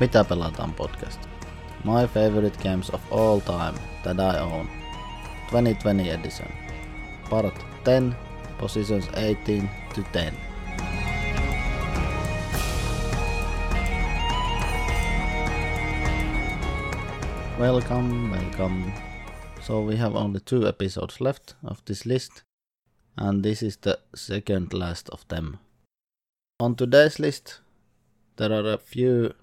[0.00, 1.20] Mitä pelataan podcast?
[1.84, 4.68] My favorite games of all time that I own.
[5.50, 6.48] 2020 edition.
[7.30, 8.16] Part 10,
[8.60, 10.34] positions 18 to 10.
[17.58, 18.92] Welcome, welcome.
[19.60, 22.44] So we have only two episodes left of this list,
[23.16, 25.58] and this is the second last of them.
[26.60, 27.60] On today's list,
[28.36, 29.34] there are a few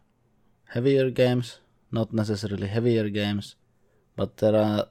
[0.75, 3.55] heavier games, not necessarily heavier games,
[4.17, 4.87] but there are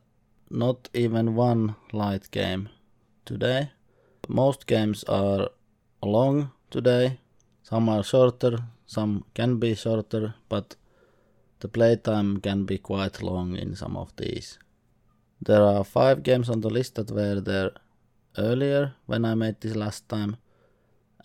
[0.50, 2.70] not even one light game
[3.26, 3.70] today.
[4.26, 5.50] Most games are
[6.02, 7.18] long today,
[7.62, 8.56] some are shorter,
[8.86, 10.76] some can be shorter, but
[11.60, 14.58] the playtime can be quite long in some of these.
[15.42, 17.72] There are five games on the list that were there
[18.38, 20.38] earlier when I made this last time,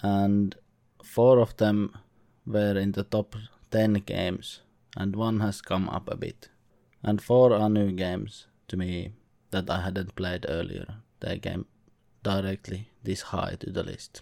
[0.02, 0.53] and
[1.02, 1.97] four of them
[2.45, 3.38] were in the top
[3.72, 4.62] 10 games,
[4.98, 6.50] and one has come up a bit.
[7.03, 9.14] And four are new games to me
[9.52, 10.95] that I hadn't played earlier.
[11.20, 11.66] They came
[12.23, 14.22] directly this high to the list.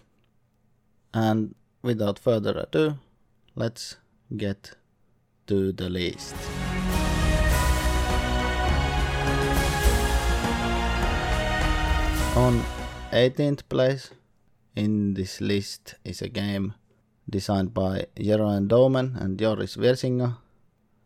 [1.12, 2.98] And without further ado,
[3.54, 3.96] let's
[4.36, 4.74] get
[5.46, 6.34] to the list.
[12.36, 12.62] On
[13.12, 14.10] 18th place
[14.76, 16.74] in this list is a game
[17.28, 20.36] designed by Jeroen Doumen and Joris Wiersinga.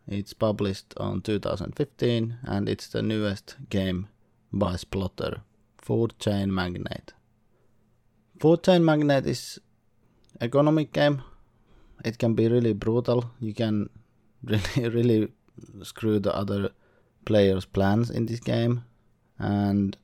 [0.07, 4.07] It's published on 2015 and it's the newest game
[4.51, 5.41] by Splotter,
[5.77, 7.13] Food Chain Magnate.
[8.39, 9.59] Food Chain Magnate is
[10.41, 11.21] economic game.
[12.03, 13.31] It can be really brutal.
[13.39, 13.89] You can
[14.43, 15.31] really really
[15.83, 16.71] screw the other
[17.25, 18.83] players' plans in this game
[19.39, 19.95] and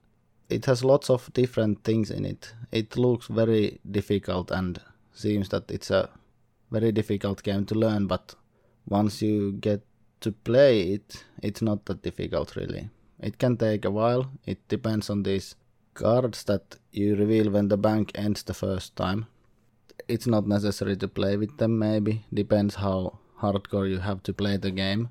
[0.50, 2.54] it has lots of different things in it.
[2.71, 4.80] It looks very difficult and
[5.14, 6.09] seems that it's a
[6.71, 8.36] very difficult game to learn, but
[8.87, 9.81] once you get
[10.21, 12.89] to play it, it's not that difficult really.
[13.20, 14.31] It can take a while.
[14.45, 15.55] It depends on these
[15.93, 19.27] cards that you reveal when the bank ends the first time.
[20.08, 22.26] It's not necessary to play with them, maybe.
[22.33, 25.09] Depends how hardcore you have to play the game.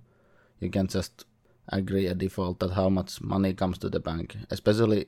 [0.61, 1.25] You can just
[1.69, 5.07] agree a default that how much money comes to the bank, especially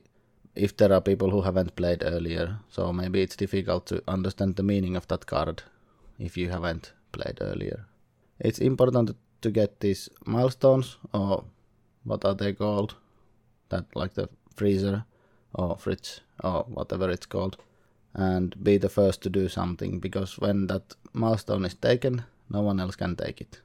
[0.55, 2.57] if there are people who haven't played earlier.
[2.69, 5.63] So maybe it's difficult to understand the meaning of that card
[6.19, 7.85] if you haven't played earlier.
[8.39, 11.45] It's important to get these milestones or
[12.03, 12.95] what are they called?
[13.69, 15.05] That like the freezer
[15.53, 17.57] or fridge or whatever it's called
[18.13, 22.79] and be the first to do something because when that milestone is taken, no one
[22.79, 23.61] else can take it.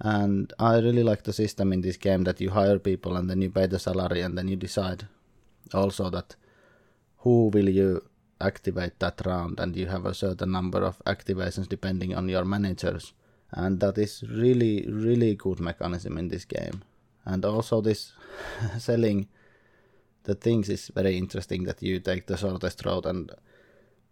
[0.00, 3.42] And I really like the system in this game that you hire people and then
[3.42, 5.06] you pay the salary and then you decide
[5.74, 6.36] also that
[7.18, 8.02] who will you
[8.42, 13.12] activate that round and you have a certain number of activations depending on your managers.
[13.52, 16.82] And that is really really good mechanism in this game.
[17.24, 18.12] And also this
[18.78, 19.28] selling
[20.24, 23.30] the things is very interesting that you take the shortest route and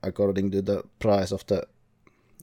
[0.02, 1.66] according to the price of the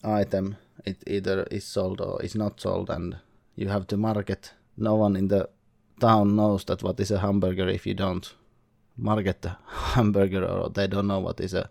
[0.04, 0.56] item
[0.86, 2.90] it either is sold or is not sold.
[2.90, 3.18] And
[3.56, 4.54] you have to market.
[4.78, 5.50] No one in the
[6.00, 8.34] town knows that what is a hamburger if you don't
[8.98, 11.70] market hamburger or they don't know what is a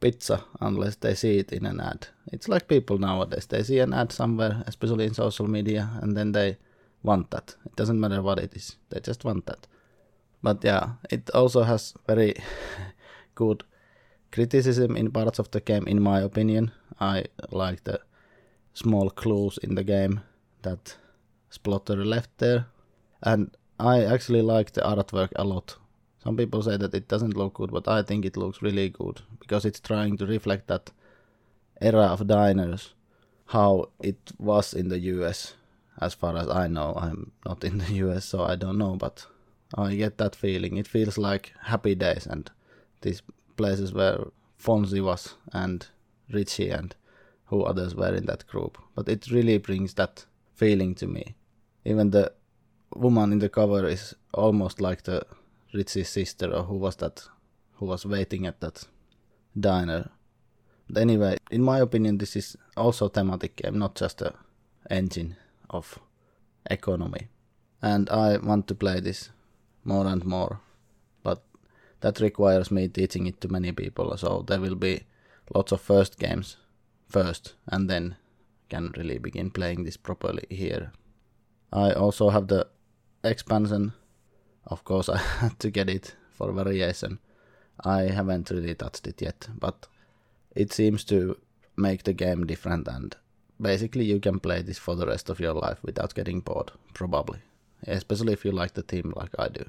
[0.00, 2.08] pizza unless they see it in an ad.
[2.32, 3.46] It's like people nowadays.
[3.46, 6.58] They see an ad somewhere, especially in social media, and then they
[7.02, 7.56] want that.
[7.64, 8.76] It doesn't matter what it is.
[8.90, 9.66] They just want that.
[10.42, 12.34] But yeah, it also has very
[13.34, 13.64] good
[14.30, 16.70] criticism in parts of the game, in my opinion.
[17.00, 18.00] I like the
[18.72, 20.20] small clues in the game
[20.62, 20.96] that
[21.50, 22.66] Splotter left there.
[23.22, 25.76] And I actually like the artwork a lot.
[26.28, 29.22] Some people say that it doesn't look good, but I think it looks really good
[29.40, 30.90] because it's trying to reflect that
[31.80, 32.92] era of diners,
[33.46, 35.54] how it was in the US.
[35.98, 39.24] As far as I know, I'm not in the US, so I don't know, but
[39.74, 40.76] I get that feeling.
[40.76, 42.50] It feels like happy days and
[43.00, 43.22] these
[43.56, 44.18] places where
[44.62, 45.86] Fonzie was and
[46.30, 46.94] Richie and
[47.46, 48.76] who others were in that group.
[48.94, 51.36] But it really brings that feeling to me.
[51.86, 52.34] Even the
[52.94, 55.24] woman in the cover is almost like the
[55.72, 57.28] Richie's sister or who was that
[57.74, 58.84] who was waiting at that
[59.58, 60.10] diner.
[60.88, 64.34] But anyway, in my opinion this is also thematic game, not just a
[64.90, 65.36] engine
[65.70, 65.98] of
[66.70, 67.28] economy.
[67.82, 69.30] And I want to play this
[69.84, 70.60] more and more.
[71.22, 71.42] But
[72.00, 75.04] that requires me teaching it to many people, so there will be
[75.54, 76.56] lots of first games
[77.08, 78.16] first and then
[78.68, 80.92] can really begin playing this properly here.
[81.72, 82.66] I also have the
[83.24, 83.92] expansion
[84.68, 87.18] of course, I had to get it for variation.
[87.84, 89.86] I haven't really touched it yet, but
[90.54, 91.36] it seems to
[91.76, 93.14] make the game different and
[93.60, 97.38] basically you can play this for the rest of your life without getting bored, probably.
[97.86, 99.64] Especially if you like the theme like I do.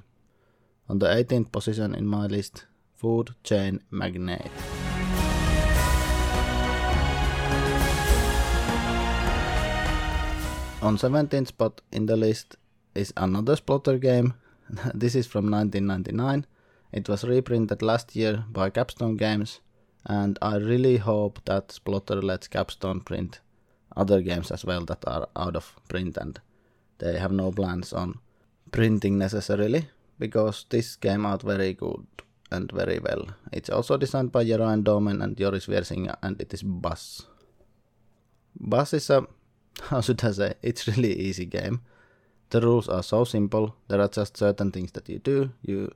[0.89, 2.65] On the 18th position in my list,
[2.95, 4.49] Food Chain Magnate.
[10.81, 12.55] On 17th spot in the list
[12.95, 14.33] is another Splotter game.
[14.93, 16.45] this is from 1999.
[16.91, 19.61] It was reprinted last year by Capstone Games,
[20.05, 23.41] and I really hope that Splotter lets Capstone print
[23.95, 26.39] other games as well that are out of print and
[26.99, 28.19] they have no plans on
[28.71, 29.89] printing necessarily
[30.19, 32.05] because this came out very good
[32.51, 33.27] and very well.
[33.51, 37.25] It's also designed by Jeroen Doumen and Joris Wiersinga and it is Bus.
[38.59, 39.27] Bus is a
[39.83, 41.81] how should I say, it's really easy game.
[42.49, 43.75] The rules are so simple.
[43.87, 45.51] There are just certain things that you do.
[45.61, 45.91] You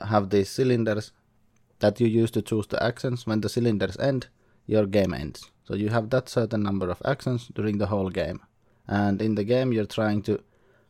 [0.00, 1.12] have these cylinders
[1.78, 3.26] that you use to choose the actions.
[3.26, 4.28] When the cylinders end,
[4.66, 5.50] your game ends.
[5.64, 8.40] So you have that certain number of actions during the whole game.
[8.88, 10.40] And in the game, you're trying to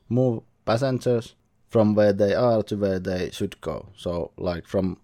[0.08, 1.34] move passengers
[1.69, 3.88] from where they are to where they should go.
[3.96, 4.98] So, like from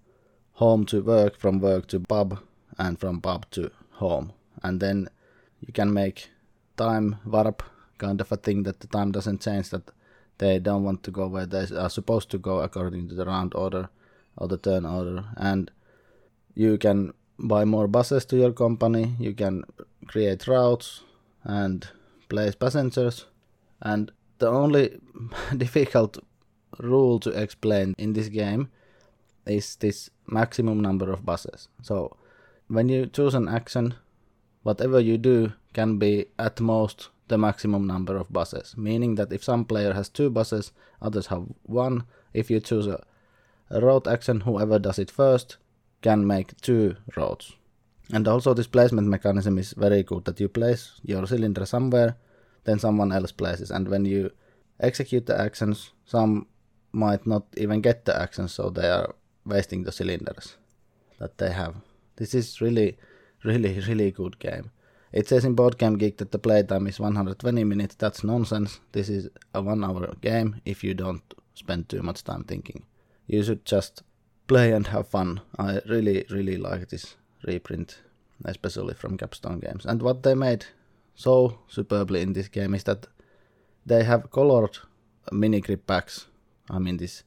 [0.52, 2.38] home to work, from work to pub,
[2.78, 4.32] and from pub to home.
[4.62, 5.08] And then
[5.60, 6.30] you can make
[6.76, 7.62] time warp
[8.04, 9.86] kind of a thing that the time doesn't change that
[10.38, 13.54] they don't want to go where they are supposed to go according to the round
[13.54, 13.88] order
[14.36, 15.24] or the turn order.
[15.36, 15.70] And
[16.54, 19.64] you can buy more buses to your company you can
[20.06, 21.02] create routes
[21.44, 21.86] and
[22.28, 23.26] place passengers.
[23.80, 25.00] And the only
[25.56, 26.18] difficult
[26.78, 28.70] rule to explain in this game
[29.46, 31.68] is this maximum number of buses.
[31.82, 32.16] So
[32.68, 33.94] when you choose an action
[34.62, 39.44] whatever you do can be at most the maximum number of buses, meaning that if
[39.44, 42.04] some player has two buses, others have one.
[42.34, 43.02] If you choose a,
[43.70, 45.56] a road action, whoever does it first
[46.02, 47.56] can make two roads.
[48.12, 52.16] And also this placement mechanism is very good that you place your cylinder somewhere,
[52.64, 54.30] then someone else places, and when you
[54.80, 56.46] execute the actions, some
[56.92, 59.14] might not even get the actions, so they are
[59.46, 60.56] wasting the cylinders
[61.18, 61.76] that they have.
[62.16, 62.98] This is really,
[63.44, 64.70] really, really good game.
[65.12, 67.94] It says in Board Game Geek that the playtime is 120 minutes.
[67.96, 68.80] That's nonsense.
[68.92, 71.22] This is a one hour game if you don't
[71.54, 72.84] spend too much time thinking.
[73.26, 74.02] You should just
[74.46, 75.40] play and have fun.
[75.58, 77.98] I really, really like this reprint,
[78.44, 79.84] especially from Capstone Games.
[79.84, 80.64] And what they made
[81.14, 83.06] so superbly in this game is that
[83.84, 84.78] they have colored
[85.30, 86.26] mini grip packs.
[86.70, 87.22] I mean, this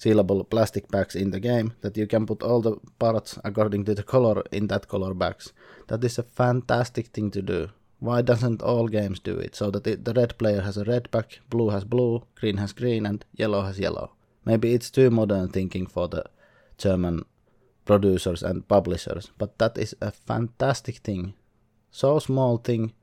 [0.00, 3.94] sealable plastic bags in the game that you can put all the parts according to
[3.94, 5.52] the color in that color bags.
[5.88, 7.68] That is a fantastic thing to do.
[7.98, 9.54] Why doesn't all games do it?
[9.54, 12.72] So that it, the red player has a red pack, blue has blue, green has
[12.72, 14.12] green, and yellow has yellow.
[14.46, 16.24] Maybe it's too modern thinking for the
[16.78, 17.26] German
[17.84, 21.34] producers and publishers, but that is a fantastic thing.
[21.90, 22.94] So small thing,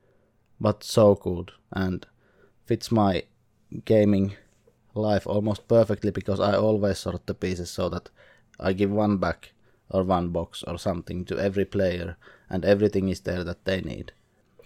[0.60, 2.04] but so good and
[2.66, 3.22] fits my
[3.84, 4.34] gaming
[4.98, 8.10] life almost perfectly because I always sort the pieces so that
[8.60, 9.52] I give one back
[9.90, 12.16] or one box or something to every player
[12.50, 14.12] and everything is there that they need.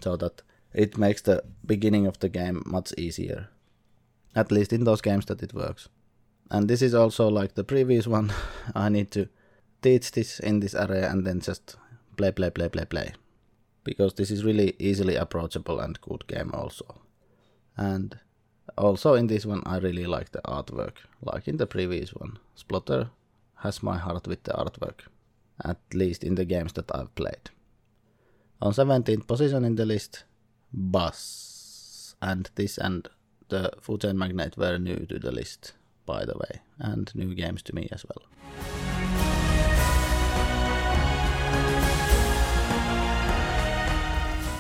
[0.00, 0.43] So that
[0.73, 3.49] it makes the beginning of the game much easier.
[4.34, 5.89] At least in those games that it works.
[6.51, 8.32] And this is also like the previous one.
[8.74, 9.29] I need to
[9.82, 11.77] teach this in this area and then just
[12.17, 13.12] play, play, play, play, play.
[13.84, 17.03] Because this is really easily approachable and good game also.
[17.77, 18.19] And
[18.82, 22.39] also in this one I really like the artwork, like in the previous one.
[22.56, 23.10] Splotter
[23.56, 25.03] has my heart with the artwork,
[25.65, 27.51] at least in the games that I've played.
[28.60, 30.24] On 17th position in the list,
[30.72, 32.17] Bus.
[32.20, 33.08] And this and
[33.48, 35.74] the Food Chain Magnate were new to the list,
[36.06, 38.22] by the way, and new games to me as well.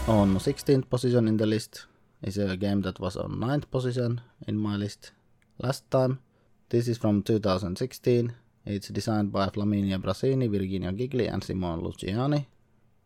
[0.08, 1.86] On 16th position in the list,
[2.22, 5.12] is a game that was on 9th position in my list
[5.58, 6.20] last time.
[6.68, 8.34] This is from 2016.
[8.64, 12.46] It's designed by Flaminia Brasini, Virginia Gigli, and Simone Luciani.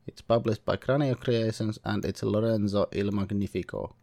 [0.06, 3.96] It's published by Cranio Creations and it's Lorenzo Il Magnifico.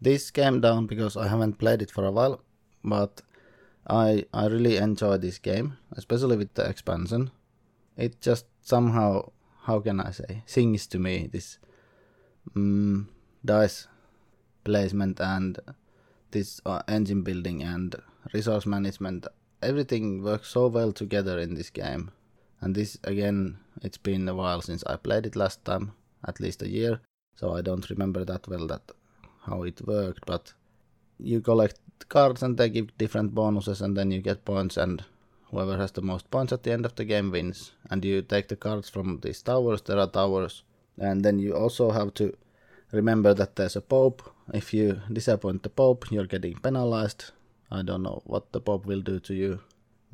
[0.00, 2.40] This came down because I haven't played it for a while,
[2.82, 3.22] but
[3.88, 7.30] I I really enjoy this game, especially with the expansion.
[7.96, 9.30] It just somehow,
[9.62, 11.58] how can I say, sings to me this
[12.54, 13.06] mm,
[13.44, 13.86] dice
[14.66, 15.58] placement and
[16.32, 17.94] this uh, engine building and
[18.34, 19.26] resource management
[19.62, 22.10] everything works so well together in this game
[22.60, 25.92] and this again it's been a while since i played it last time
[26.26, 27.00] at least a year
[27.36, 28.82] so i don't remember that well that
[29.46, 30.52] how it worked but
[31.18, 35.04] you collect cards and they give different bonuses and then you get points and
[35.50, 38.48] whoever has the most points at the end of the game wins and you take
[38.48, 40.64] the cards from these towers there are towers
[40.98, 42.36] and then you also have to
[42.92, 44.22] remember that there's a Pope.
[44.54, 47.32] If you disappoint the Pope, you're getting penalized.
[47.70, 49.60] I don't know what the Pope will do to you.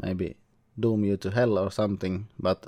[0.00, 0.36] Maybe
[0.78, 2.66] doom you to hell or something, but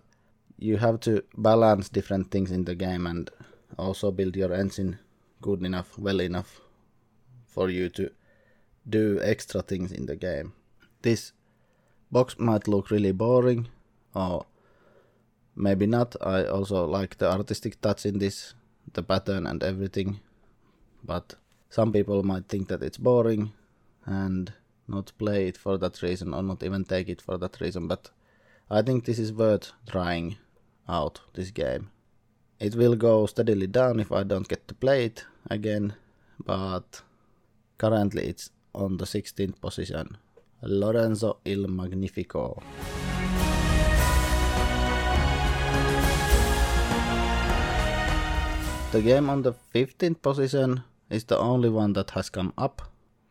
[0.58, 3.30] you have to balance different things in the game and
[3.78, 4.98] also build your engine
[5.40, 6.60] good enough, well enough
[7.46, 8.10] for you to
[8.88, 10.52] do extra things in the game.
[11.02, 11.32] This
[12.12, 13.68] box might look really boring
[14.14, 14.46] or
[15.56, 16.14] maybe not.
[16.20, 18.54] I also like the artistic touch in this,
[18.92, 20.20] the pattern and everything.
[21.02, 21.34] But
[21.74, 23.52] some people might think that it's boring
[24.06, 24.52] and
[24.86, 27.88] not play it for that reason or not even take it for that reason.
[27.88, 28.10] But
[28.70, 30.36] I think this is worth trying
[30.88, 31.90] out this game.
[32.60, 35.94] It will go steadily down if I don't get to play it again,
[36.38, 37.02] but
[37.76, 40.16] currently it's on the 16th position.
[40.62, 42.62] Lorenzo il Magnifico.
[48.92, 52.82] The game on the 15th position is the only one that has come up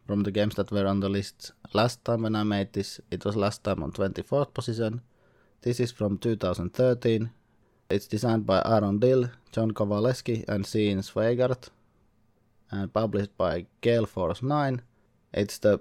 [0.08, 3.00] from the games that were on the list last time when I made this.
[3.12, 5.02] It was last time on 24th position.
[5.62, 7.30] This is from 2013.
[7.90, 11.70] It's designed by Aaron Dill, John Kovaleski, and Sean Sweigart,
[12.72, 14.82] and published by Gale Force 9.
[15.34, 15.80] It's the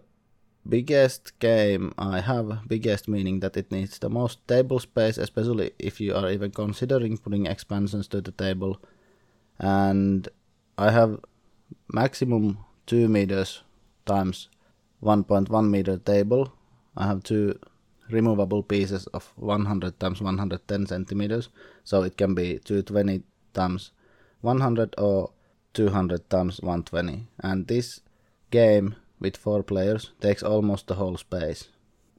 [0.69, 6.01] biggest game I have, biggest meaning that it needs the most table space, especially if
[6.01, 8.81] you are even considering putting expansions to the table
[9.59, 10.29] and
[10.79, 11.21] I have
[11.93, 13.63] maximum 2 meters
[14.07, 14.49] times
[15.03, 16.53] 1.1 meter table.
[16.97, 17.59] I have two
[18.11, 21.49] removable pieces of 100 times 110 centimeters,
[21.85, 23.23] so it can be 220
[23.55, 23.93] times
[24.43, 25.31] 100 or
[25.75, 27.27] 200 times 120.
[27.41, 28.01] And this
[28.51, 31.69] game with four players takes almost the whole space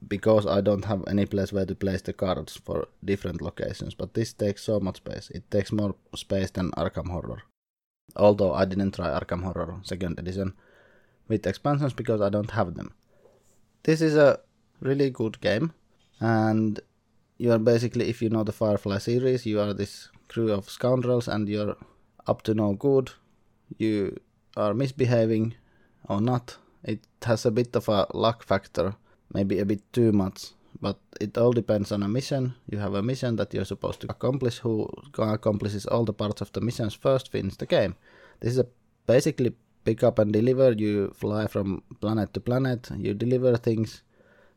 [0.08, 4.14] because I don't have any place where to place the cards for different locations, but
[4.14, 5.30] this takes so much space.
[5.30, 7.44] It takes more space than Arkham Horror.
[8.16, 10.54] Although I didn't try Arkham Horror 2nd edition
[11.28, 12.94] with expansions because I don't have them.
[13.84, 14.40] This is a
[14.80, 15.74] really good game,
[16.20, 16.80] and
[17.38, 21.28] you are basically, if you know the Firefly series, you are this crew of scoundrels
[21.28, 21.76] and you're
[22.28, 23.12] up to no good.
[23.78, 24.18] You
[24.56, 25.56] are misbehaving
[26.08, 26.58] or not.
[26.84, 28.96] It has a bit of a luck factor
[29.34, 30.52] maybe a bit too much.
[30.84, 32.56] But it all depends on a mission.
[32.70, 34.58] You have a mission that you're supposed to accomplish.
[34.60, 37.96] Who accomplishes all the parts of the missions first wins the game.
[38.42, 38.68] This is a
[39.08, 39.54] basically
[39.86, 40.74] pick up and deliver.
[40.74, 42.92] You fly from planet to planet.
[42.98, 44.02] You deliver things,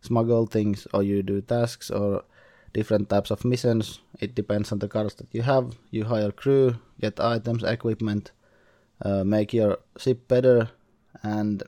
[0.01, 2.25] smuggle things, or you do tasks or
[2.73, 4.01] different types of missions.
[4.19, 5.79] It depends on the cars that you have.
[5.93, 8.33] You hire crew, get items, equipment,
[9.01, 10.71] uh, make your ship better,
[11.23, 11.63] and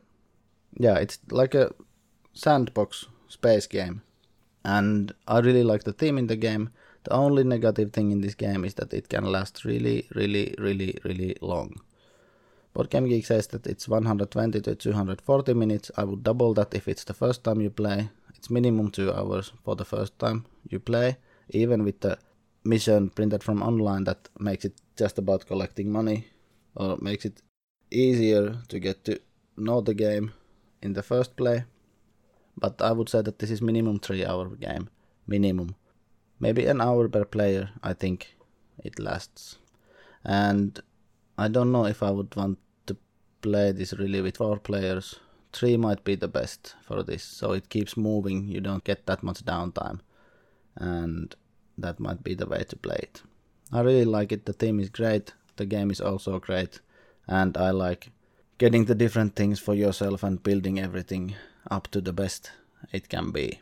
[0.81, 1.71] yeah, it's like a
[2.35, 4.03] sandbox space game.
[4.65, 6.71] And I really like the theme in the game.
[7.05, 10.99] The only negative thing in this game is that it can last really, really, really,
[11.05, 11.81] really long.
[12.75, 15.91] Board Game Geek says that it's 120 to 240 minutes.
[15.97, 18.11] I would double that if it's the first time you play.
[18.35, 21.17] It's minimum 2 hours for the first time you play,
[21.49, 22.19] even with the
[22.65, 26.27] mission printed from online that makes it just about collecting money
[26.75, 27.43] or makes it
[27.91, 29.19] easier to get to
[29.57, 30.33] know the game
[30.83, 31.65] in the first play
[32.59, 34.89] but I would say that this is minimum three hour game.
[35.27, 35.75] Minimum.
[36.41, 38.37] Maybe an hour per player, I think
[38.85, 39.59] it lasts.
[40.25, 40.81] And
[41.37, 42.97] I don't know if I would want to
[43.43, 45.17] play this really with four players.
[45.53, 49.23] Three might be the best for this, so it keeps moving, you don't get that
[49.23, 50.01] much downtime.
[50.77, 51.35] And
[51.79, 53.23] that might be the way to play it.
[53.73, 56.81] I really like it, the theme is great, the game is also great,
[57.27, 58.11] and I like
[58.59, 61.35] getting the different things for yourself and building everything
[61.71, 62.53] up to the best
[62.93, 63.61] it can be.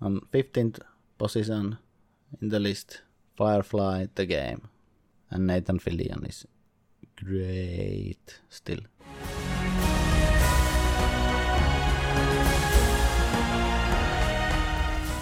[0.00, 0.80] On 15th
[1.18, 1.78] position
[2.40, 3.02] in the list,
[3.36, 4.68] Firefly the game.
[5.30, 6.46] And Nathan Fillion is
[7.16, 8.80] great still.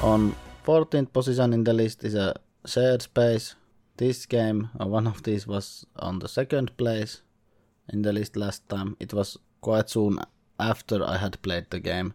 [0.03, 0.35] On
[0.65, 2.35] 14th position in the list is a
[2.65, 3.55] shared space.
[3.97, 7.23] This game, or one of these, was on the second place
[7.93, 8.97] in the list last time.
[9.01, 10.21] It was quite soon
[10.59, 12.15] after I had played the game,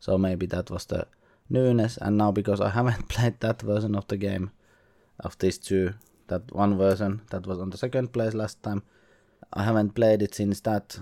[0.00, 1.06] so maybe that was the
[1.48, 1.96] newness.
[1.98, 4.50] And now because I haven't played that version of the game,
[5.20, 5.94] of these two,
[6.28, 8.82] that one version that was on the second place last time,
[9.52, 10.98] I haven't played it since that,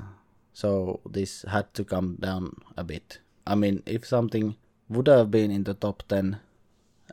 [0.52, 3.20] so this had to come down a bit.
[3.46, 4.56] I mean, if something
[4.88, 6.38] would have been in the top 10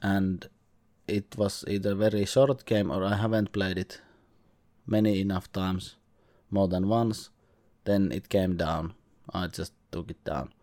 [0.02, 0.48] and
[1.08, 4.02] it was either very short game or I haven't played it
[4.86, 5.96] many enough times,
[6.50, 7.30] more than once,
[7.86, 8.94] then it came down.
[9.34, 10.54] I just took it down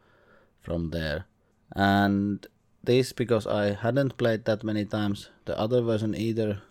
[0.61, 1.27] from there.
[1.75, 2.47] And
[2.83, 6.63] this because I hadn't played that many times, the other version either,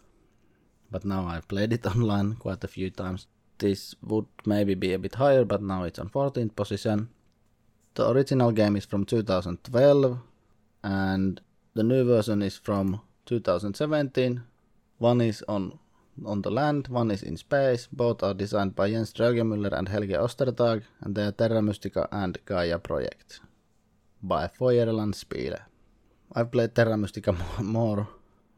[0.92, 3.28] but now I've played it online quite a few times.
[3.60, 7.10] this would maybe be a bit higher, but now it's on 14th position.
[7.96, 10.20] The original game is from 2012,
[10.84, 11.42] and
[11.76, 14.42] the new version is from 2017.
[14.98, 15.78] One is on
[16.26, 17.88] on the land, one is in space.
[17.92, 22.38] Both are designed by Jens Drögemüller and Helge Ostertag, and they are Terra Mystica and
[22.46, 23.42] Gaia Project
[24.22, 25.60] by Feuerlandspiele.
[26.34, 28.08] I've played Terra Mystica more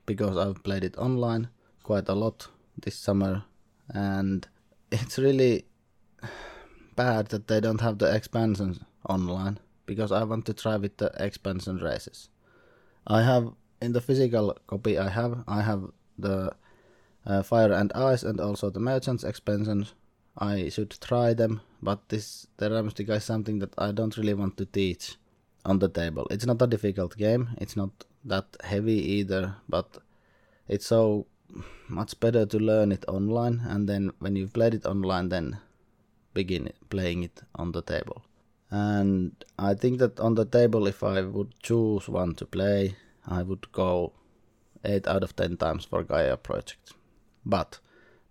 [0.06, 1.50] because I've played it online
[1.84, 3.44] quite a lot this summer,
[3.90, 4.48] and
[4.92, 5.66] it's really
[6.96, 11.12] bad that they don't have the expansions online because I want to try with the
[11.18, 12.30] expansion races.
[13.08, 15.84] I have in the physical copy I have I have
[16.18, 16.54] the
[17.26, 19.94] uh, Fire and Ice and also the Merchants expansions.
[20.38, 24.66] I should try them, but this Mystica is something that I don't really want to
[24.66, 25.18] teach
[25.66, 26.28] on the table.
[26.32, 27.50] It's not a difficult game.
[27.58, 27.90] It's not
[28.26, 29.98] that heavy either, but
[30.68, 31.28] it's so
[31.88, 35.58] much better to learn it online and then when you've played it online then
[36.34, 38.24] begin playing it on the table.
[38.70, 42.96] And I think that on the table if I would choose one to play,
[43.28, 44.14] I would go
[44.86, 46.94] 8 out of 10 times for Gaia Project.
[47.46, 47.80] But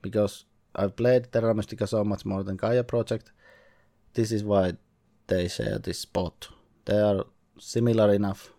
[0.02, 3.32] because I've played Terra Mystica so much more than Gaia Project,
[4.14, 4.74] this is why
[5.26, 6.48] they share this spot.
[6.84, 7.24] They are
[7.58, 8.52] similar enough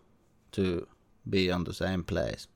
[0.52, 0.86] to
[1.28, 2.46] be on the same place.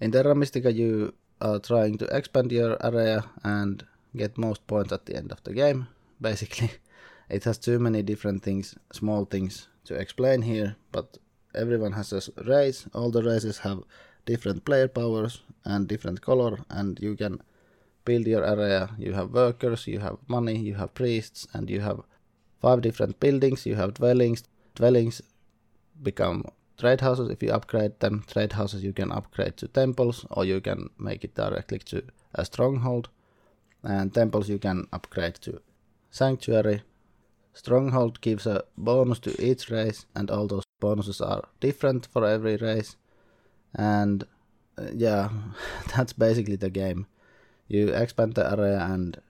[0.00, 3.84] In Terra Mystica, you are trying to expand your area and
[4.14, 5.88] get most points at the end of the game.
[6.20, 6.70] Basically,
[7.28, 11.18] it has too many different things, small things to explain here, but
[11.54, 12.86] everyone has a race.
[12.94, 13.82] All the races have
[14.26, 17.40] different player powers and different color, and you can
[18.04, 18.90] build your area.
[18.98, 22.00] You have workers, you have money, you have priests, and you have
[22.60, 23.66] five different buildings.
[23.66, 24.44] You have dwellings.
[24.74, 25.22] Dwellings
[26.02, 26.44] become
[26.78, 28.24] trade houses if you upgrade them.
[28.26, 32.02] Trade houses you can upgrade to temples, or you can make it directly to
[32.34, 33.08] a stronghold.
[33.82, 35.60] And temples you can upgrade to
[36.10, 36.82] sanctuary.
[37.54, 42.56] Stronghold gives a bonus to each race, and all those bonuses are different for every
[42.56, 42.96] race.
[43.74, 44.24] And
[44.78, 45.30] uh, yeah,
[45.94, 47.06] that's basically the game.
[47.68, 49.20] You expand the area and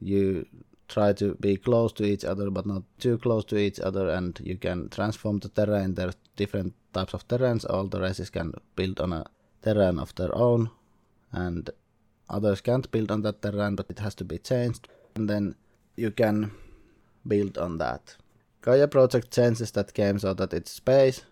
[0.00, 0.46] you
[0.88, 4.40] try to be close to each other but not too close to each other and
[4.42, 5.94] you can transform the terrain.
[5.94, 7.66] There's different types of terrains.
[7.68, 9.26] All the races can build on a
[9.62, 10.70] terrain of their own
[11.32, 11.68] and
[12.30, 14.88] others can't build on that terrain but it has to be changed.
[15.16, 15.56] And then
[15.96, 16.52] you can
[17.26, 18.16] build on that.
[18.62, 21.24] Gaia project changes that game so that it's space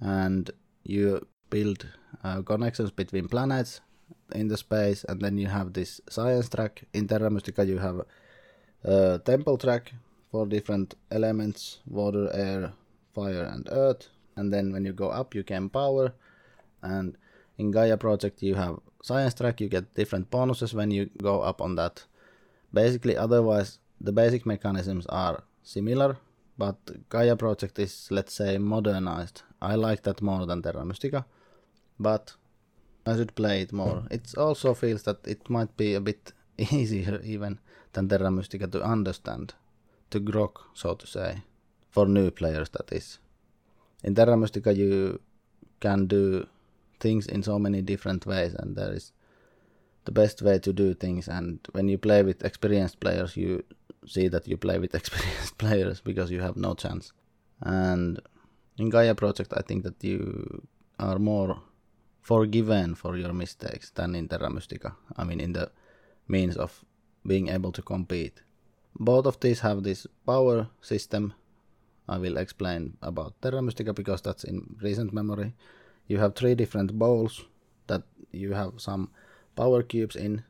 [0.00, 0.50] and
[0.82, 1.86] you build
[2.22, 3.80] uh, connections between planets
[4.34, 6.84] in the space and then you have this science track.
[6.92, 8.00] In terra mystica you have
[8.84, 9.92] a temple track
[10.30, 12.72] for different elements water air
[13.14, 14.08] fire and earth.
[14.36, 16.12] And then when you go up you can power.
[16.82, 17.16] And
[17.58, 19.60] in gaia project you have science track.
[19.60, 22.04] You get different bonuses when you go up on that.
[22.72, 26.16] Basically otherwise the basic mechanisms are similar
[26.58, 26.76] but
[27.08, 31.24] gaia project is let's say modernized i like that more than terra mystica
[31.98, 32.36] but
[33.06, 34.04] I should play it more.
[34.10, 37.58] It also feels that it might be a bit easier even
[37.92, 39.54] than Terra Mystica to understand,
[40.10, 41.42] to grok, so to say,
[41.90, 43.18] for new players that is.
[44.02, 45.20] In Terra Mystica you
[45.80, 46.46] can do
[47.00, 49.12] things in so many different ways and there is
[50.04, 53.64] the best way to do things and when you play with experienced players you
[54.06, 57.12] see that you play with experienced players because you have no chance.
[57.60, 58.20] And
[58.78, 60.66] in Gaia project I think that you
[60.98, 61.60] are more
[62.20, 64.96] forgiven for your mistakes than in Terra Mystica.
[65.16, 65.70] I mean, in the
[66.26, 66.84] means of
[67.26, 68.42] being able to compete.
[68.98, 71.34] Both of these have this power system.
[72.08, 75.54] I will explain about Terra Mystica because that's in recent memory.
[76.06, 77.44] You have three different bowls
[77.86, 79.10] that you have some
[79.56, 80.44] power cubes in,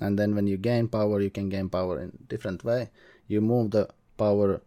[0.00, 2.90] and then when you gain power, you can gain power in different way.
[3.26, 4.60] You move the power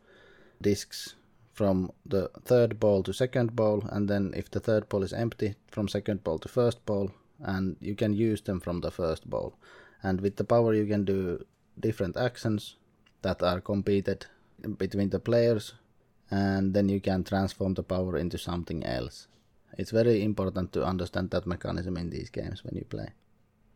[0.62, 1.16] discs
[1.54, 5.56] from the third bowl to second bowl and then if the third bowl is empty
[5.68, 9.54] from second bowl to first bowl and you can use them from the first bowl
[10.04, 11.44] and with the power you can do
[11.80, 12.76] different actions
[13.22, 14.26] that are competed
[14.78, 15.74] between the players
[16.30, 19.28] and then you can transform the power into something else.
[19.78, 23.10] It's very important to understand that mechanism in these games when you play.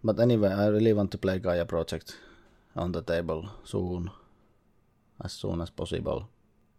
[0.04, 2.18] But anyway i really want to play gaia project
[2.76, 4.12] on the table soon
[5.24, 6.30] as soon as possible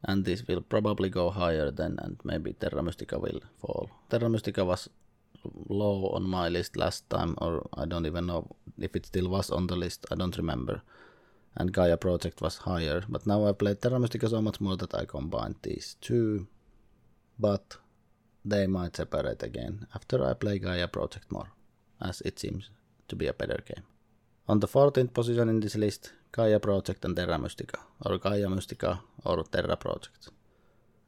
[0.07, 3.91] and this will probably go higher then and maybe Terra Mystica will fall.
[4.09, 4.89] Terra Mystica was
[5.69, 9.51] low on my list last time or I don't even know if it still was
[9.51, 10.83] on the list, I don't remember.
[11.57, 14.95] And Gaia Project was higher, but now I played Terra Mystica so much more that
[14.95, 16.47] I combined these two.
[17.39, 17.79] But
[18.45, 21.49] they might separate again after I play Gaia Project more,
[22.01, 22.71] as it seems
[23.09, 23.85] to be a better game.
[24.49, 29.01] On the 14th position in this list, Gaia Project and Terra Mystica, or Gaia Mystica
[29.25, 30.29] or Terra Project.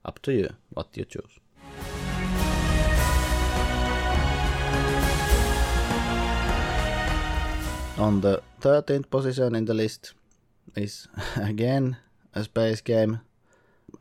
[0.03, 1.39] Up to you what you choose.
[7.99, 10.15] On the 13th position in the list
[10.75, 11.99] is again
[12.33, 13.21] a space game,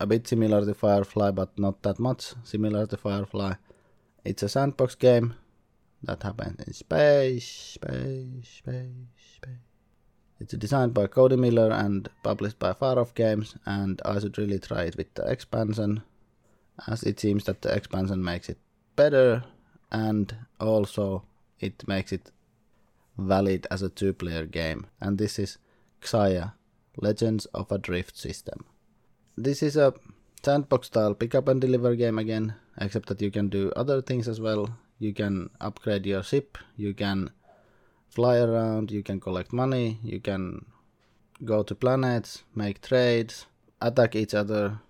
[0.00, 3.52] a bit similar to Firefly, but not that much similar to Firefly.
[4.24, 5.34] It's a sandbox game
[6.04, 9.17] that happens in space, space, space, space.
[10.40, 14.58] It's designed by Cody Miller and published by Far Off Games, and I should really
[14.60, 16.02] try it with the expansion,
[16.86, 18.58] as it seems that the expansion makes it
[18.94, 19.42] better,
[19.90, 21.24] and also
[21.58, 22.30] it makes it
[23.18, 24.86] valid as a two player game.
[25.00, 25.58] And this is
[26.02, 26.52] Xia
[26.96, 28.64] Legends of a Drift System.
[29.36, 29.94] This is a
[30.44, 34.28] sandbox style pick up and deliver game again, except that you can do other things
[34.28, 34.70] as well.
[35.00, 37.30] You can upgrade your ship, you can
[38.18, 40.66] fly around, you can collect money, you can
[41.44, 43.46] go to planets, make trades,
[43.80, 44.80] attack each other,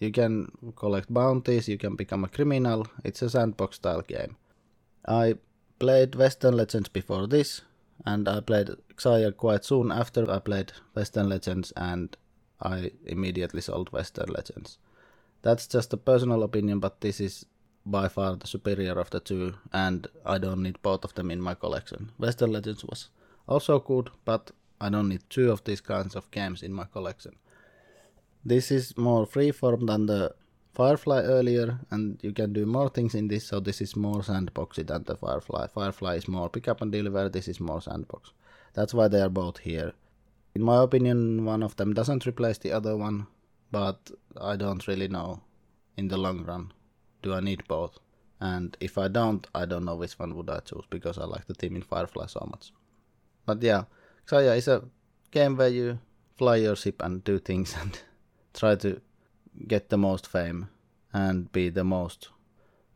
[0.00, 2.84] you can collect bounties, you can become a criminal.
[3.04, 4.36] It's a sandbox style game.
[5.06, 5.34] I
[5.78, 7.62] played Western Legends before this,
[8.04, 12.16] and I played Xia quite soon after I played Western Legends, and
[12.60, 14.78] I immediately sold Western Legends.
[15.42, 17.46] That's just a personal opinion, but this is
[17.86, 21.40] by far the superior of the two, and I don't need both of them in
[21.40, 22.10] my collection.
[22.18, 23.08] Western Legends was
[23.46, 27.36] also good, but I don't need two of these kinds of games in my collection.
[28.44, 30.34] This is more freeform than the
[30.74, 34.86] Firefly earlier, and you can do more things in this, so this is more sandboxy
[34.86, 35.68] than the Firefly.
[35.68, 38.32] Firefly is more pick up and deliver, this is more sandbox.
[38.74, 39.92] That's why they are both here.
[40.54, 43.26] In my opinion, one of them doesn't replace the other one,
[43.70, 45.40] but I don't really know
[45.96, 46.72] in the long run
[47.26, 47.98] do I need both?
[48.40, 51.46] And if I don't, I don't know which one would I choose because I like
[51.46, 52.72] the team in Firefly so much.
[53.44, 53.84] But yeah,
[54.28, 54.84] Xia is a
[55.32, 55.98] game where you
[56.36, 57.98] fly your ship and do things and
[58.54, 59.00] try to
[59.66, 60.68] get the most fame
[61.12, 62.28] and be the most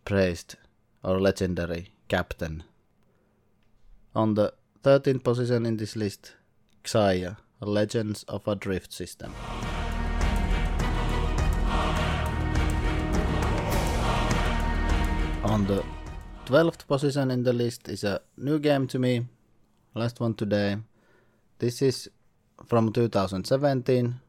[0.04, 0.54] praised
[1.02, 2.62] or legendary captain.
[4.14, 4.52] On the
[4.84, 6.34] 13th position in this list,
[6.84, 9.34] Xia, Legends of a Drift System.
[15.50, 15.82] On the
[16.46, 19.26] 12th position in the list is a new game to me,
[19.96, 20.76] last one today.
[21.58, 22.08] This is
[22.68, 24.20] from 2017.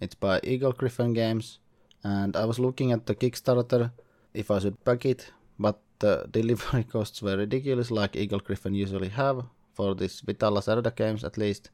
[0.00, 1.60] It's by Eagle-Gryphon Games,
[2.02, 3.92] and I was looking at the Kickstarter
[4.34, 9.44] if I should back it, but the delivery costs were ridiculous, like Eagle-Gryphon usually have
[9.74, 11.70] for this Vital Lacerda games at least.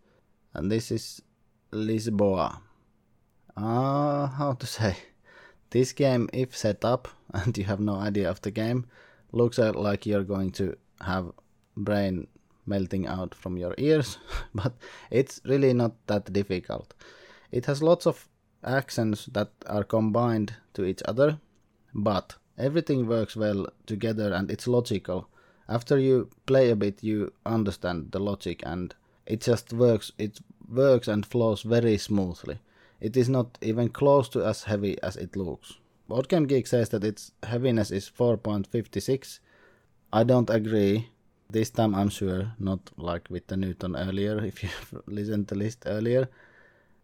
[0.53, 1.23] And this is
[1.73, 2.61] Lisboa.
[3.57, 4.95] Ah, uh, how to say?
[5.71, 8.87] This game, if set up and you have no idea of the game,
[9.33, 11.33] looks like you're going to have
[11.77, 12.27] brain
[12.67, 14.19] melting out from your ears,
[14.55, 14.75] but
[15.11, 16.95] it's really not that difficult.
[17.51, 18.29] It has lots of
[18.65, 21.39] actions that are combined to each other,
[21.95, 25.29] but everything works well together and it's logical.
[25.69, 28.95] After you play a bit, you understand the logic and
[29.27, 30.13] it just works.
[30.19, 32.59] It works and flows very smoothly.
[33.01, 35.75] It is not even close to as heavy as it looks.
[36.09, 39.39] Board Geek says that its heaviness is 4.56.
[40.13, 41.09] I don't agree.
[41.49, 44.71] This time I'm sure, not like with the Newton earlier, if you
[45.07, 46.29] listened to the list earlier.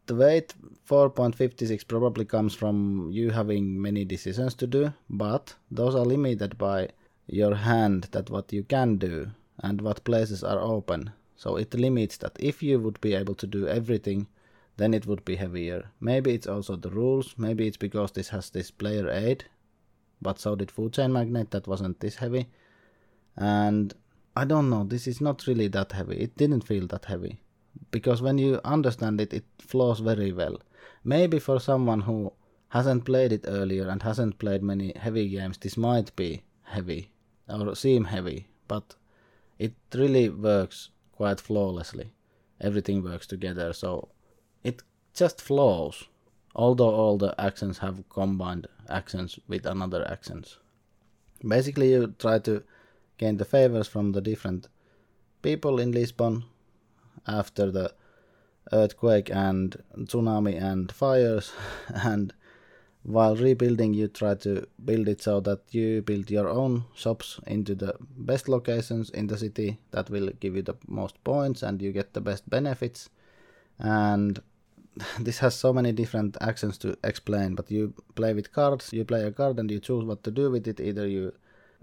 [0.06, 0.54] The weight
[0.88, 6.90] 4.56 probably comes from you having many decisions to do, but those are limited by
[7.26, 9.30] your hand that what you can do
[9.61, 11.11] and what places are open.
[11.37, 14.28] So it limits that if you would be able to do everything
[14.76, 15.90] then it would be heavier.
[16.00, 19.44] Maybe it's also the rules, maybe it's because this has this player aid,
[20.20, 22.48] but so did Food Chain Magnate that wasn't this heavy.
[23.36, 23.94] And
[24.36, 26.16] I don't know, this is not really that heavy.
[26.16, 27.40] It didn't feel that heavy.
[27.90, 30.60] Because when you understand it, it flows very well.
[31.04, 32.32] Maybe for someone who
[32.68, 37.10] hasn't played it earlier and hasn't played many heavy games, this might be heavy
[37.48, 38.94] or seem heavy, but
[39.58, 42.12] it really works quite flawlessly.
[42.60, 44.08] Everything works together, so
[44.66, 44.83] it
[45.14, 46.05] just flows,
[46.55, 50.59] although all the accents have combined accents with another accents.
[51.46, 52.62] Basically, you try to
[53.18, 54.68] gain the favors from the different
[55.42, 56.44] people in Lisbon
[57.26, 57.94] after the
[58.72, 61.52] earthquake and tsunami and fires.
[62.11, 62.33] And
[63.02, 67.76] while rebuilding you try to build it so that you build your own shops into
[67.76, 71.92] the best locations in the city that will give you the most points and you
[71.92, 73.09] get the best benefits.
[73.79, 74.42] And
[75.20, 79.24] this has so many different actions to explain, but you play with cards, you play
[79.24, 80.80] a card and you choose what to do with it.
[80.80, 81.32] Either you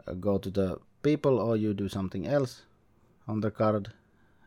[0.08, 2.64] uh, go to the people or you do something else
[3.28, 3.94] on the card.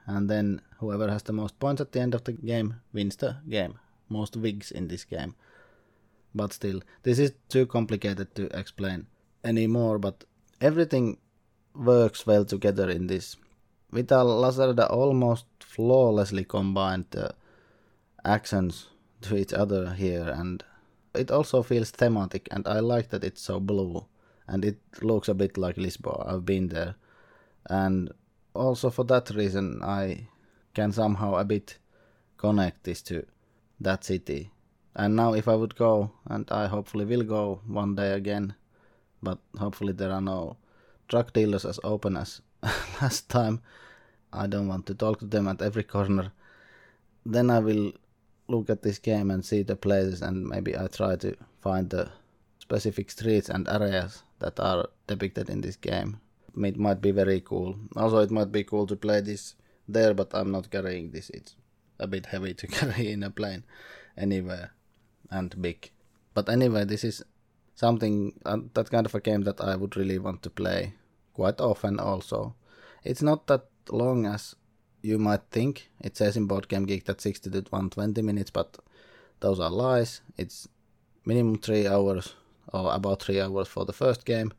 [0.07, 3.37] and then whoever has the most points at the end of the game wins the
[3.48, 3.79] game.
[4.09, 5.35] Most wigs in this game.
[6.35, 9.07] But still, this is too complicated to explain
[9.42, 10.24] anymore, but
[10.61, 11.18] everything
[11.74, 13.37] works well together in this.
[13.90, 17.35] Vital Lacerda almost flawlessly combined the
[18.26, 18.88] accents
[19.22, 20.62] to each other here, and
[21.14, 24.04] it also feels thematic, and I like that it's so blue,
[24.46, 26.22] and it looks a bit like Lisbon.
[26.26, 26.96] I've been there,
[27.70, 28.12] and
[28.54, 30.28] also for that reason, I
[30.74, 31.78] can somehow a bit
[32.36, 33.24] connect this to
[33.80, 34.50] that city.
[34.94, 38.54] And now, if I would go, and I hopefully will go one day again,
[39.22, 40.56] but hopefully there are no
[41.08, 42.40] drug dealers as open as
[43.00, 43.60] last time.
[44.32, 46.32] I don't want to talk to them at every corner.
[47.24, 47.92] Then I will
[48.48, 52.11] look at this game and see the places, and maybe I try to find the
[52.59, 56.20] specific streets and areas that are depicted in this game.
[56.56, 57.76] It might be very cool.
[57.96, 59.54] Also, it might be cool to play this
[59.88, 61.30] there, but I'm not carrying this.
[61.30, 61.54] It's
[61.98, 63.64] a bit heavy to carry in a plane
[64.16, 64.72] anywhere
[65.30, 65.90] and big.
[66.35, 67.24] But anyway, this is
[67.74, 70.94] something uh, that kind of a game that I would really want to play
[71.35, 72.54] quite often also.
[73.04, 74.56] It's not that long as
[75.07, 75.88] you might think.
[76.01, 78.79] It says in Board Game Geek that 60 to 120 minutes, but
[79.40, 80.21] those are lies.
[80.37, 80.69] It's
[81.25, 82.35] minimum 3 hours
[82.73, 84.53] or about 3 hours for the first game.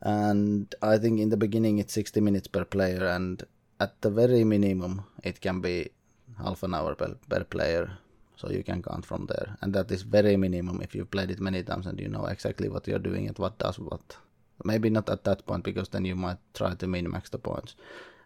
[0.00, 3.42] And I think in the beginning it's 60 minutes per player and
[3.78, 5.90] at the very minimum it can be
[6.38, 7.98] half an hour per, per player
[8.36, 11.40] so you can count from there and that is very minimum if you've played it
[11.40, 14.16] many times and you know exactly what you're doing and what does what
[14.64, 17.74] maybe not at that point because then you might try to min max the points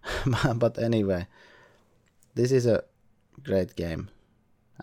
[0.57, 1.27] but anyway
[2.37, 2.85] this is a
[3.43, 4.09] great game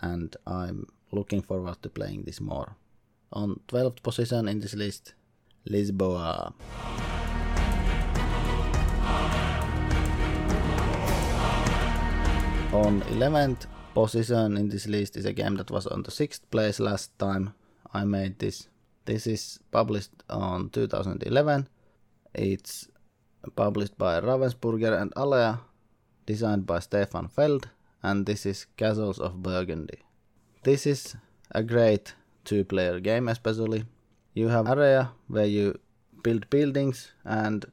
[0.02, 2.76] and i'm looking forward to playing this more
[3.32, 5.14] on 12th position in this list
[5.70, 6.54] lisboa
[12.74, 16.80] on 11th position in this list is a game that was on the sixth place
[16.80, 17.54] last time
[17.94, 18.68] I made this.
[19.06, 21.68] This is published on 2011.
[22.34, 22.88] It's
[23.56, 25.60] published by Ravensburger and Alea,
[26.26, 27.70] designed by Stefan Feld,
[28.02, 30.00] and this is Castles of Burgundy.
[30.64, 31.16] This is
[31.52, 33.86] a great two-player game especially.
[34.34, 35.80] You have area where you
[36.24, 37.66] build buildings and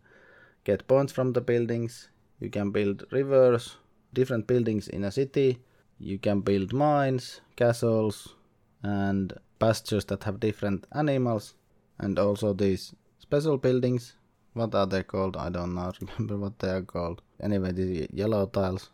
[0.65, 2.09] get points from the buildings.
[2.41, 3.77] You can build rivers,
[4.13, 5.61] different buildings in a city,
[5.99, 8.35] you can build mines, castles,
[8.83, 11.55] and pastures that have different animals,
[11.99, 14.17] and also these special buildings.
[14.55, 15.37] What are they called?
[15.37, 15.93] I don't know.
[16.01, 17.23] Remember what they are called.
[17.41, 18.91] Anyway, the yellow tiles.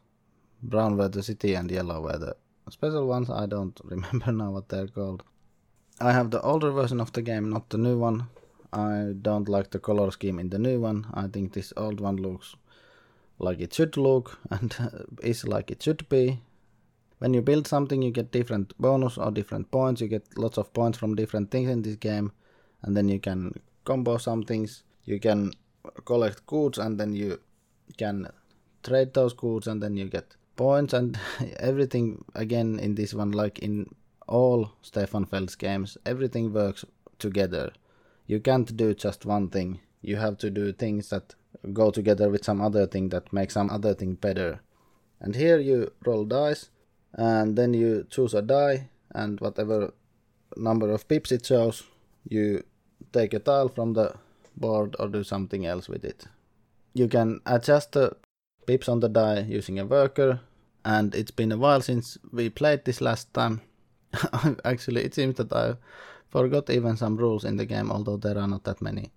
[0.62, 2.36] Brown were the city and yellow were the
[2.70, 3.30] special ones.
[3.30, 5.22] I don't remember now what they're called.
[6.00, 8.28] I have the older version of the game, not the new one.
[8.72, 11.06] I don't like the color scheme in the new one.
[11.14, 12.56] I think this old one looks
[13.38, 16.40] like it should look and uh, is like it should be
[17.18, 20.72] when you build something you get different bonus or different points you get lots of
[20.72, 22.32] points from different things in this game
[22.82, 23.52] and then you can
[23.84, 25.52] combo some things you can
[26.04, 27.40] collect goods and then you
[27.96, 28.28] can
[28.82, 31.18] trade those goods and then you get points and
[31.58, 33.86] everything again in this one like in
[34.28, 36.84] all Stefan Feld's games everything works
[37.18, 37.72] together.
[38.26, 39.80] You can't do just one thing.
[40.02, 41.34] You have to do things that
[41.72, 44.60] go together with some other thing that makes some other thing better.
[45.20, 46.70] And here you roll dice
[47.14, 49.94] and then you choose a die and whatever
[50.56, 51.84] number of pips it shows
[52.28, 52.62] you
[53.12, 54.14] take a tile from the
[54.56, 56.26] board or do something else with it.
[56.94, 58.16] You can adjust the
[58.66, 60.40] pips on the die using a worker
[60.84, 63.60] and it's been a while since we played this last time.
[64.64, 65.74] Actually it seems that i
[66.28, 69.10] forgot even some rules in the game although there are not that many.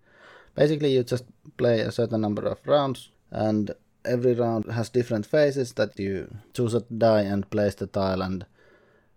[0.55, 1.25] Basically you just
[1.57, 3.71] play a certain number of rounds and
[4.05, 8.45] every round has different phases that you choose a die and place the tile and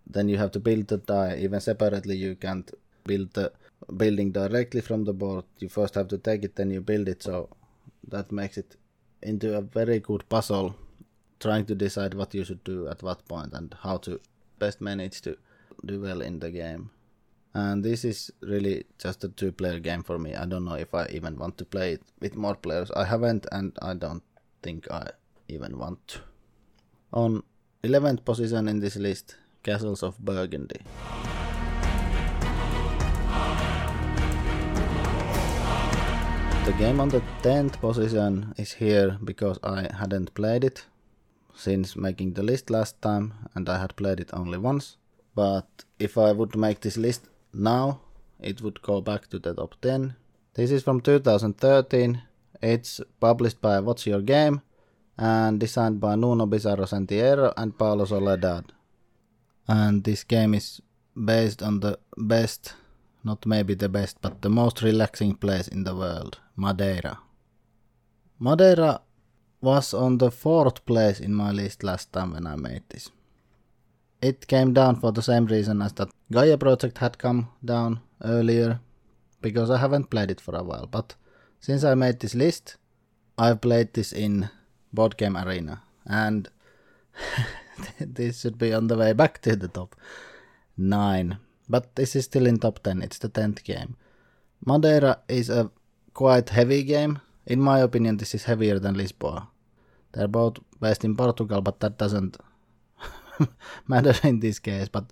[0.05, 1.37] then you have to build the die.
[1.39, 2.71] Even separately you can't
[3.03, 3.51] build the
[3.97, 5.45] building directly from the board.
[5.59, 7.23] You first have to take it then you build it.
[7.23, 7.49] So
[8.07, 8.75] that makes it
[9.21, 10.75] into a very good puzzle
[11.39, 14.19] trying to decide what you should do at what point and how to
[14.59, 15.37] best manage to
[15.85, 16.89] do well in the game.
[17.53, 20.33] And this is really just a two player game for me.
[20.35, 22.89] I don't know if i even want to play it with more players.
[22.91, 24.23] I haven't and i don't
[24.63, 25.11] think I
[25.47, 26.19] even want to.
[27.11, 27.43] On
[27.83, 30.81] 11th position in this list, Castles of Burgundy.
[36.65, 40.85] The game on the 10th position is here because I hadn't played it
[41.55, 44.97] since making the list last time and I had played it only once.
[45.35, 45.67] But
[45.99, 48.01] if I would make this list now,
[48.39, 50.15] it would go back to the top 10.
[50.53, 52.21] This is from 2013
[52.63, 54.61] it's published by What's Your Game,
[55.17, 58.71] and designed by Nuno Bizarro Sentieiro and Paulo Soledade.
[59.67, 60.81] And this game is
[61.13, 62.73] based on the best,
[63.23, 67.19] not maybe the best, but the most relaxing place in the world, Madeira.
[68.39, 69.01] Madeira
[69.61, 73.09] was on the fourth place in my list last time when I made this.
[74.21, 78.79] It came down for the same reason as that Gaia project had come down earlier,
[79.41, 80.87] because I haven't played it for a while.
[80.87, 81.15] But
[81.59, 82.77] since I made this list,
[83.37, 84.49] I've played this in
[84.91, 86.49] Board Game Arena, and
[87.99, 89.95] this should be on the way back to the top
[90.77, 91.37] 9.
[91.69, 93.95] But this is still in top 10, it's the 10th game.
[94.65, 95.71] Madeira is a
[96.13, 97.19] quite heavy game.
[97.45, 99.47] In my opinion, this is heavier than Lisboa.
[100.13, 102.37] They're both based in Portugal, but that doesn't
[103.87, 104.87] matter in this case.
[104.87, 105.11] But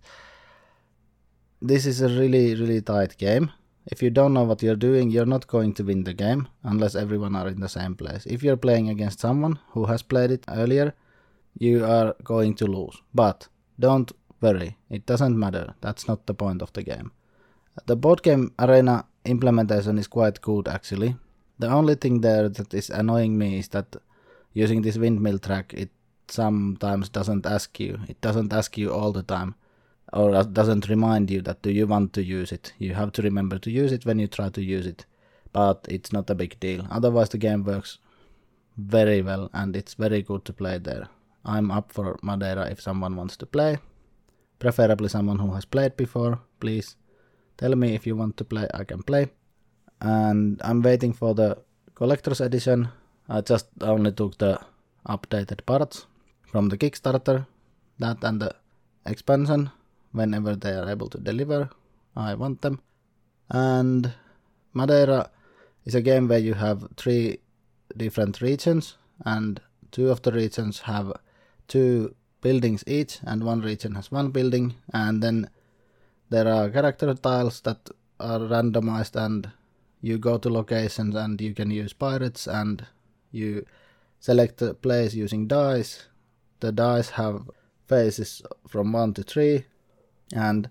[1.62, 3.52] this is a really, really tight game.
[3.88, 6.96] If you don't know what you're doing, you're not going to win the game unless
[6.96, 8.26] everyone are in the same place.
[8.28, 10.94] If you're playing against someone who has played it earlier,
[11.58, 13.02] you are going to lose.
[13.14, 13.48] But
[13.80, 15.76] don't worry, it doesn't matter.
[15.82, 17.12] That's not the point of the game.
[17.86, 21.16] The board game arena implementation is quite good actually.
[21.60, 23.96] The only thing there that is annoying me is that
[24.54, 25.90] using this windmill track, it
[26.28, 28.00] sometimes doesn't ask you.
[28.08, 29.56] It doesn't ask you all the time
[30.12, 32.74] or doesn't remind you that do you want to use it.
[32.78, 35.06] You have to remember to use it when you try to use it.
[35.54, 36.88] But it's not a big deal.
[36.90, 38.00] Otherwise the game works
[38.78, 41.08] very well and it's very good to play there.
[41.46, 43.78] I'm up for Madeira if someone wants to play.
[44.62, 46.40] Preferably someone who has played before.
[46.60, 46.96] Please
[47.58, 49.32] tell me if you want to play, I can play.
[50.00, 51.58] And I'm waiting for the
[51.96, 52.90] collector's edition.
[53.28, 54.60] I just only took the
[55.10, 56.06] updated parts
[56.46, 57.48] from the Kickstarter,
[57.98, 58.54] that and the
[59.04, 59.72] expansion
[60.12, 61.70] whenever they are able to deliver.
[62.16, 62.82] I want them.
[63.50, 64.14] And
[64.74, 65.32] Madeira
[65.86, 67.40] is a game where you have three
[67.98, 68.96] different regions,
[69.26, 69.60] and
[69.92, 71.14] two of the regions have
[71.68, 75.50] two buildings each, and one region has one building, and then
[76.30, 79.50] there are character tiles that are randomized, and
[80.02, 82.86] you go to locations and you can use pirates, and
[83.32, 83.66] you
[84.20, 86.08] select the place using dice.
[86.60, 87.50] The dice have
[87.88, 89.66] faces from 1 to 3,
[90.34, 90.70] and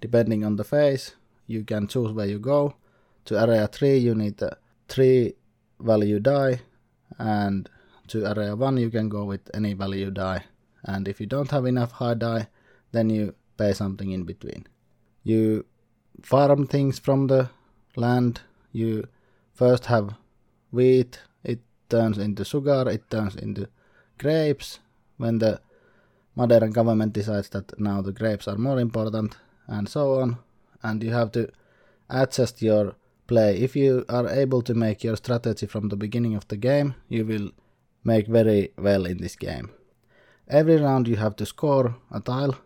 [0.00, 1.14] depending on the phase
[1.46, 2.74] you can choose where you go
[3.24, 4.56] to area 3 you need a
[4.88, 5.34] 3
[5.80, 6.60] value die
[7.18, 7.68] and
[8.06, 10.44] to area 1 you can go with any value die
[10.84, 12.48] and if you don't have enough high die
[12.92, 14.66] then you pay something in between.
[15.22, 15.64] You
[16.22, 17.50] farm things from the
[17.96, 18.40] land.
[18.72, 19.06] You
[19.54, 20.14] first have
[20.70, 21.20] wheat.
[21.44, 22.84] It turns into sugar.
[22.88, 23.68] It turns into
[24.18, 24.78] grapes.
[25.18, 25.60] When the
[26.36, 30.38] Madeiran government decides that now the grapes are more important and so on.
[30.82, 31.48] And you have to
[32.08, 32.94] adjust your
[33.26, 33.58] play.
[33.60, 37.24] If you are able to make your strategy from the beginning of the game you
[37.24, 37.50] will
[38.02, 39.70] make very well in this game
[40.50, 42.56] every round you have to score a tile.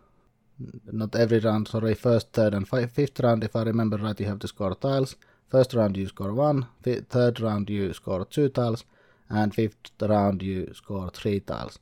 [0.91, 4.39] Not every round sorry first third and fifth round if i remember right you have
[4.39, 5.15] to score tiles.
[5.47, 8.83] First round you score one third round you score two tiles
[9.29, 11.79] and fifth round you score three tiles.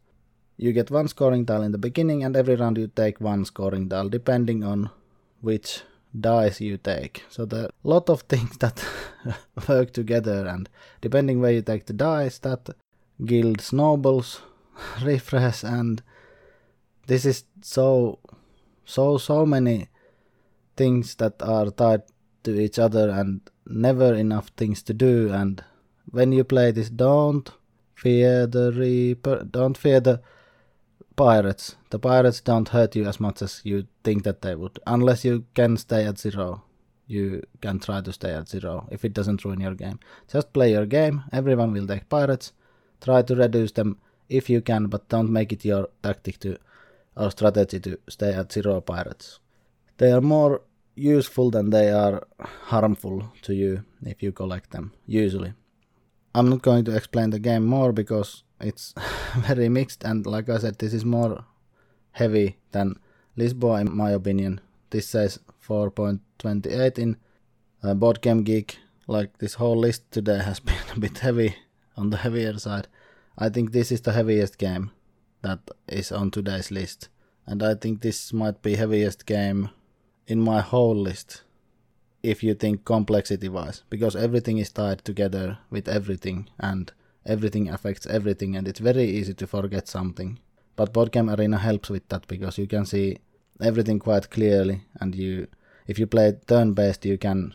[0.58, 3.90] You get one scoring tile in the beginning and every round you take one scoring
[3.90, 4.90] tile depending on
[5.42, 5.82] which
[6.20, 7.24] dice you take.
[7.30, 8.84] So there are a lot of things that
[9.68, 10.70] work together and
[11.02, 12.70] depending where you take the dice that
[13.26, 14.42] guild snowballs,
[15.04, 16.02] refresh and
[17.08, 18.20] this is so
[18.86, 19.88] so so many
[20.76, 22.04] things that are tied
[22.44, 25.64] to each other and never enough things to do and
[26.12, 27.52] when you play this don't
[27.96, 30.22] fear the reaper don't fear the
[31.16, 31.76] pirates.
[31.90, 34.80] The pirates don't hurt you as much as you think that they would.
[34.88, 36.64] Unless you can stay at zero,
[37.08, 40.00] you can try to stay at zero if it doesn't ruin your game.
[40.32, 41.24] Just play your game.
[41.32, 42.54] Everyone will take pirates.
[43.02, 43.98] Try to reduce them
[44.34, 46.58] if you can, but don't make it your tactic to
[47.16, 49.40] or strategy to stay at zero pirates.
[49.98, 50.62] They are more
[50.96, 55.54] useful than they are harmful to you if you collect them, usually.
[56.36, 58.94] I'm not going to explain the game more because it's
[59.38, 61.44] very mixed and like I said this is more
[62.12, 63.00] heavy than
[63.38, 64.62] Lisboa in my opinion.
[64.90, 67.18] This says 4.28 in
[67.84, 68.80] uh, Board Game Geek.
[69.08, 71.56] Like this whole list today has been a bit heavy
[71.96, 72.88] on the heavier side.
[73.38, 74.92] I think this is the heaviest game
[75.42, 77.10] that is on today's list.
[77.46, 79.70] And I think this might be heaviest game
[80.28, 81.44] in my whole list
[82.22, 86.92] if you think complexity wise because everything is tied together with everything and
[87.26, 90.40] everything affects everything and it's very easy to forget something.
[90.76, 93.18] But Board Game Arena helps with that because you can see
[93.62, 95.48] everything quite clearly and you
[95.86, 97.54] if you play turn based you can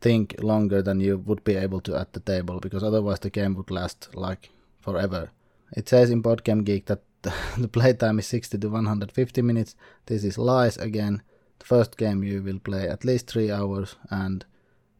[0.00, 3.54] think longer than you would be able to at the table because otherwise the game
[3.54, 4.50] would last like
[4.82, 5.30] forever.
[5.76, 7.02] it says in Game Geek that
[7.58, 9.76] the playtime is 60 to 150 minutes.
[10.06, 11.22] This is lies again.
[11.60, 14.44] The first game you will play at least 3 hours and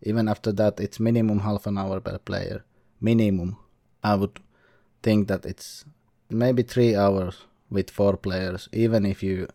[0.03, 2.65] even after that it's minimum half an hour per player.
[3.01, 3.57] Minimum.
[4.05, 4.39] I would
[5.03, 5.85] think that it's
[6.31, 9.49] maybe 3 hours with 4 players even if you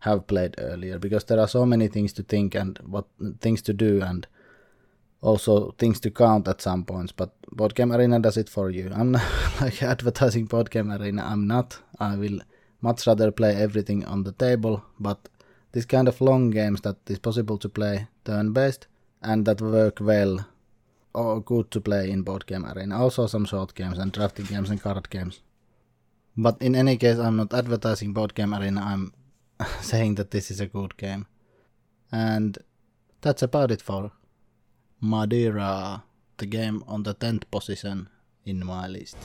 [0.00, 3.06] have played earlier because there are so many things to think and what
[3.40, 4.26] things to do and
[5.26, 8.90] also things to count at some points but board game arena does it for you.
[8.94, 9.22] I'm not
[9.60, 11.24] like advertising board game arena.
[11.24, 11.78] I'm not.
[11.98, 12.38] I will
[12.80, 15.28] much rather play everything on the table but
[15.72, 18.86] this kind of long games that is possible to play turn based
[19.20, 20.46] and that work well
[21.12, 23.02] or good to play in board game arena.
[23.02, 25.40] Also some short games and drafting games and card games.
[26.36, 28.80] But in any case i'm not advertising board game arena.
[28.80, 29.12] I'm
[29.80, 31.26] saying that this is a good game.
[32.12, 32.58] And
[33.22, 34.12] that's about it for
[35.00, 36.04] Madeira,
[36.38, 38.08] the game on the 10th position
[38.46, 39.16] in my list.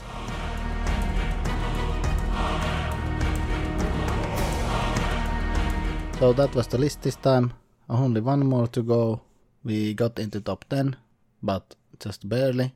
[6.18, 7.54] So that was the list this time.
[7.88, 9.22] Only one more to go.
[9.64, 10.96] We got into top 10,
[11.42, 12.74] but just barely.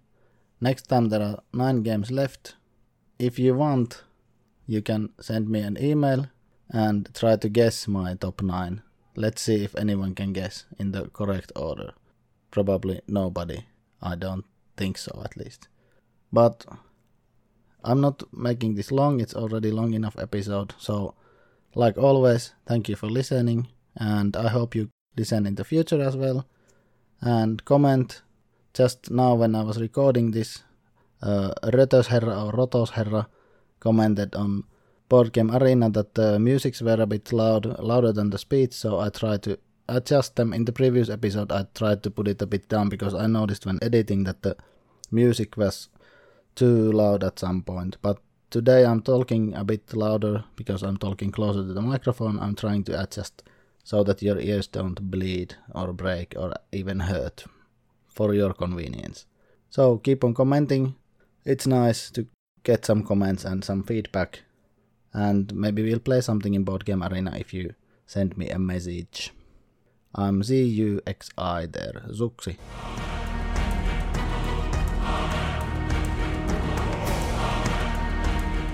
[0.61, 2.57] Next time there are 9 games left.
[3.19, 4.05] If you want,
[4.67, 6.29] you can send me an email
[6.71, 8.83] and try to guess my top 9.
[9.15, 11.93] Let's see if anyone can guess in the correct order.
[12.57, 13.67] Probably nobody.
[14.01, 14.47] I don't
[14.79, 15.69] think so, at least.
[16.33, 16.65] But
[17.85, 20.73] I'm not making this long, it's already long enough episode.
[20.79, 21.13] So,
[21.75, 24.89] like always, thank you for listening, and I hope you
[25.19, 26.47] listen in the future as well.
[27.21, 28.23] And comment
[28.73, 30.63] just now when I was recording this,
[31.21, 33.27] uh, Rötösherra or Rotosherra
[33.81, 34.65] commented on
[35.11, 38.99] board game arena that the musics were a bit loud, louder than the speech, so
[38.99, 39.59] I tried to
[39.89, 40.49] adjust them.
[40.49, 43.27] Um, in the previous episode, I tried to put it a bit down because I
[43.27, 44.57] noticed when editing that the
[45.11, 45.89] music was
[46.55, 47.97] too loud at some point.
[48.03, 48.19] But
[48.51, 52.39] today I'm talking a bit louder because I'm talking closer to the microphone.
[52.39, 53.43] I'm trying to adjust
[53.85, 57.45] so that your ears don't bleed or break or even hurt
[58.09, 59.27] for your convenience.
[59.71, 60.97] So keep on commenting.
[61.45, 62.27] It's nice to
[62.65, 64.41] get some comments and some feedback
[65.17, 67.75] and maybe we'll play something in Board Game Arena if you
[68.07, 69.33] send me a message.
[70.19, 72.57] I'm ZUXI there, Zuxi.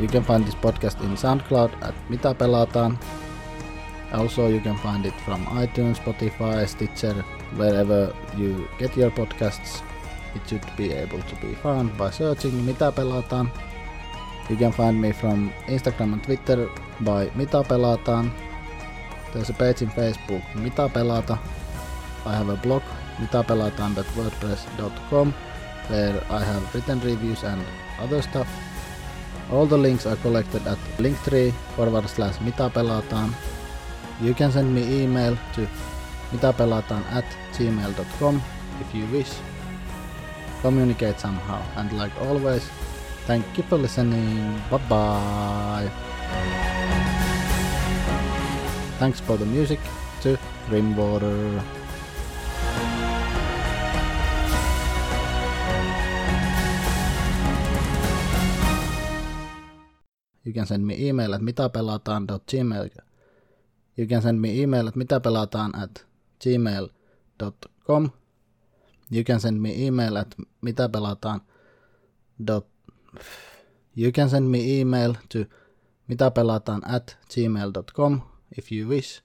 [0.00, 2.98] You can find this podcast in SoundCloud at Mitä pelataan.
[4.12, 7.24] Also, you can find it from iTunes, Spotify, Stitcher,
[7.56, 9.82] wherever you get your podcasts.
[10.36, 13.50] It should be able to be found by searching Mitä pelataan.
[14.48, 16.68] You can find me from Instagram and Twitter
[17.00, 18.51] by Mitä pelataan.
[19.32, 21.38] There's a page in Facebook, Mitä pelata.
[22.26, 22.82] I have a blog,
[23.18, 25.34] mitapelataan.wordpress.com
[25.88, 27.62] where I have written reviews and
[28.00, 28.48] other stuff.
[29.50, 33.34] All the links are collected at linktree forward slash mitapelataan.
[34.20, 35.66] You can send me email to
[36.32, 37.24] mitapelataan at
[37.58, 38.42] gmail.com
[38.80, 39.30] if you wish.
[40.62, 42.70] Communicate somehow and like always,
[43.26, 44.60] Thank you for listening.
[44.70, 46.70] Bye bye.
[48.98, 49.80] Thanks for the music
[50.22, 50.38] to
[50.68, 51.62] Grimwater.
[60.44, 62.90] You can send me email at mitapelataan.gmail.
[63.96, 66.04] You can send me email at mitapelataan at
[66.40, 68.12] gmail.com.
[69.10, 70.34] You can send me email at
[70.64, 71.42] mitapelataan.com
[73.94, 75.46] You can send me email to
[76.08, 79.20] mitapelataan at gmail.com if you wish.